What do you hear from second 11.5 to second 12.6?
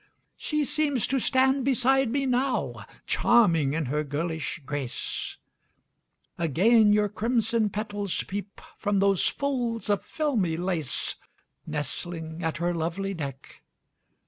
Nestling at